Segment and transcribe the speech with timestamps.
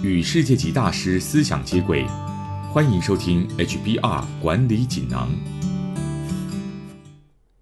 [0.00, 2.06] 与世界级大师思想接轨，
[2.72, 5.28] 欢迎收听 HBR 管理锦囊。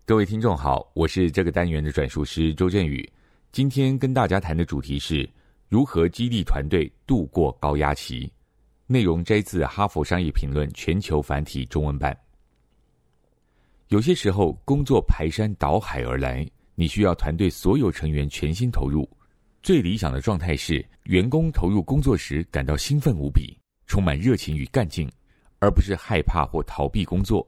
[0.04, 3.10] 各位听众好，我是这个单元的转述师周振宇。
[3.52, 5.26] 今天跟大家谈的主题是
[5.70, 8.30] 如何激励团队度过高压期。
[8.86, 12.14] 内容摘自《哈佛商业评论》全球繁体中文版。
[13.88, 19.08] 有些时候，工作排山倒海而来，你需要团队所有成员全心投入。
[19.66, 25.10] 最理想的状态是，员工投入工作时感到兴奋无比，充满热情与干劲，
[25.58, 27.44] 而不是害怕或逃避工作。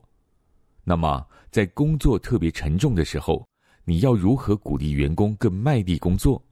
[0.82, 3.46] 那么，在工作特别沉重的时候，
[3.84, 6.44] 你要如何鼓励员工更卖力工作？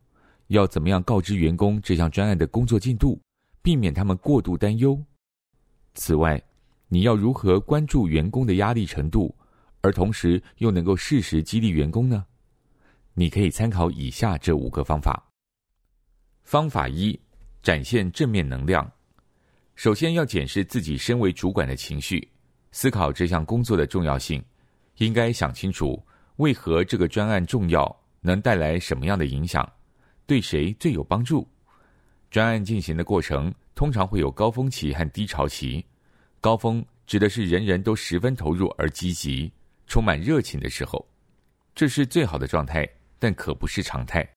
[0.46, 3.20] 要怎么样告知员工这项专案的工作进度？
[3.60, 4.96] 避免他们过度担忧。
[5.94, 6.40] 此外，
[6.86, 9.34] 你要如何关注员工的压力程度，
[9.80, 12.24] 而同时又能够适时激励员工呢？
[13.14, 15.25] 你可以参考以下这五个方法。
[16.46, 17.18] 方法一：
[17.60, 18.88] 展现正面能量。
[19.74, 22.26] 首先要检视自己身为主管的情绪，
[22.70, 24.40] 思考这项工作的重要性，
[24.98, 26.00] 应该想清楚
[26.36, 27.84] 为何这个专案重要，
[28.20, 29.68] 能带来什么样的影响，
[30.24, 31.44] 对谁最有帮助。
[32.30, 35.84] 专案进行的过程通常会有高峰期和低潮期。
[36.40, 39.52] 高峰指的是人人都十分投入而积极、
[39.88, 41.04] 充满热情的时候，
[41.74, 44.35] 这是最好的状态，但可不是常态。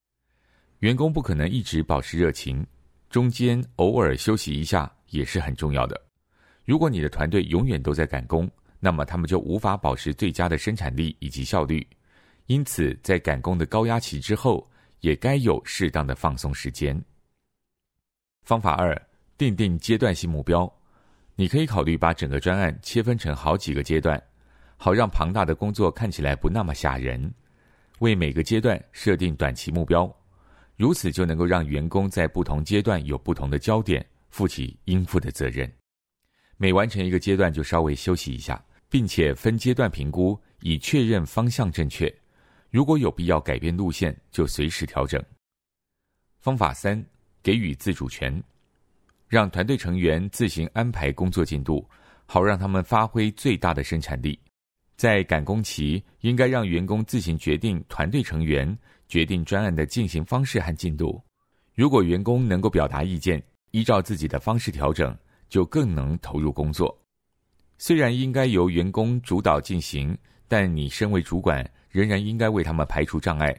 [0.79, 2.65] 员工不可能一直保持热情，
[3.09, 5.99] 中间偶尔休息一下也是很重要的。
[6.63, 8.49] 如果你的团队永远都在赶工，
[8.79, 11.85] 那么他们就无法保持最佳的生产力以及效率。
[12.45, 14.65] 因此，在赶工的高压期之后，
[15.01, 16.99] 也该有适当的放松时间。
[18.43, 18.99] 方法二：
[19.37, 20.71] 定定阶段性目标。
[21.35, 24.21] 你可以考虑把整个专案切分成好几个阶段，
[24.77, 27.31] 好让庞大的工作看起来不那么吓人。
[27.99, 30.09] 为每个阶段设定短期目标，
[30.79, 35.69] 如此就能够让员工在不同阶段有不同的焦点，负起应负的责任。
[36.55, 42.09] 每完成一个阶段就稍微休息一下，并且分阶段评估，以确认方向正确。
[42.69, 45.21] 如果有必要改变路线，就随时调整。
[46.39, 47.05] 方法三。
[47.41, 48.43] 给予自主权，
[49.27, 51.89] 让团队成员自行安排工作进度，
[52.25, 54.37] 好让他们发挥最大的生产力。
[54.99, 58.77] 在赶工期，应该让员工自行决定团队成员
[59.07, 61.23] 决定专案的进行方式和进度。
[61.73, 65.17] 如果员工能够表达意见，依照自己的方式调整，
[65.47, 66.93] 就更能投入工作。
[67.77, 70.17] 虽然应该由员工主导进行，
[70.49, 73.55] 但你身为主管，仍然应该为他们排除障碍，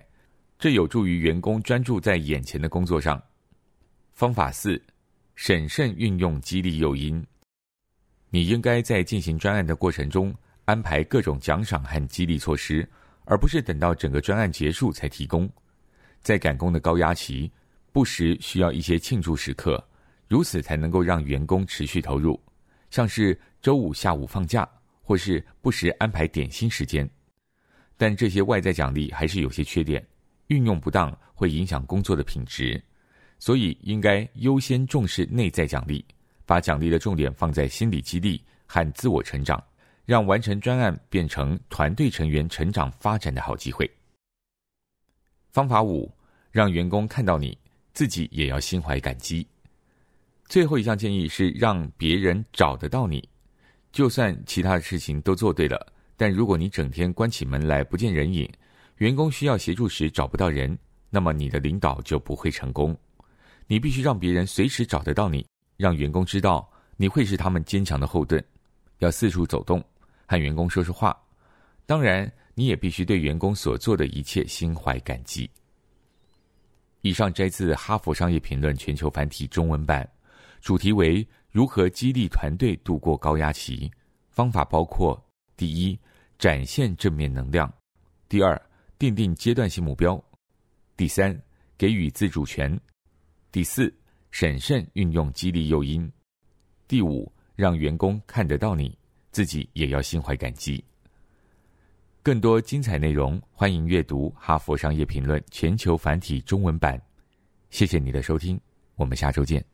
[0.58, 3.18] 这有助于员工专注在眼前的工作上。
[4.12, 4.78] 方法四：
[5.36, 7.26] 审慎运用激励诱因。
[8.28, 10.34] 你应该在进行专案的过程中
[10.70, 12.88] 安排各种奖赏和激励措施，
[13.24, 15.50] 而不是等到整个专案结束才提供。
[16.20, 17.50] 在赶工的高压期，
[17.90, 19.84] 不时需要一些庆祝时刻，
[20.28, 22.40] 如此才能够让员工持续投入，
[22.88, 24.68] 像是周五下午放假，
[25.02, 27.10] 或是不时安排点心时间。
[27.96, 30.06] 但这些外在奖励还是有些缺点，
[30.46, 32.80] 运用不当会影响工作的品质。
[33.40, 36.04] 所以，应该优先重视内在奖励，
[36.46, 39.60] 把奖励的重点放在心理激励和自我成长，
[40.10, 43.88] 让完成专案变成团队成员成长发展的好机会。
[45.52, 46.12] 方法五，
[46.50, 47.56] 让员工看到你
[47.92, 49.46] 自己也要心怀感激。
[50.46, 53.22] 最后一项建议是让别人找得到你，
[53.92, 58.52] 就算其他的事情都做对了，但如果你整天关起门来不见人影，
[58.96, 60.76] 员工需要协助时找不到人，
[61.08, 62.98] 那么你的领导就不会成功。
[63.68, 65.46] 你必须让别人随时找得到你，
[65.76, 68.44] 让员工知道你会是他们坚强的后盾。
[68.98, 69.82] 要四处走动，
[70.30, 71.20] 和员工说说话。
[71.86, 75.50] 当然，你也必须对员工所做的一切心怀感激。
[77.00, 80.08] 以上摘自《哈佛商业评论》全球繁体中文版，
[80.60, 83.90] 主题为如何激励团队度过高压期。
[84.28, 85.20] 方法包括：
[85.56, 85.98] 第一，
[86.38, 87.68] 展现正面能量；
[88.28, 88.60] 第二，
[89.00, 90.14] 定定阶段性目标；
[90.96, 91.36] 第三，
[91.76, 92.78] 给予自主权。
[93.50, 93.92] 第四，
[94.30, 96.08] 审慎运用激励诱因；
[96.86, 98.96] 第五，让员工看得到你
[99.30, 100.82] 自己也要心怀感激。
[102.22, 107.00] 更多精彩内容，欢迎阅读《哈佛商业评论》全球繁体中文版。
[107.70, 108.60] 谢谢你的收听，
[108.96, 109.69] 我们下周见。